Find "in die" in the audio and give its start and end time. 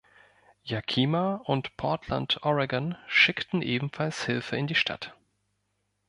4.57-4.73